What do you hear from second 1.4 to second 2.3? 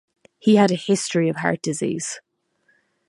disease.